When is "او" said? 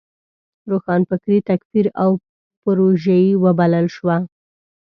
2.03-2.11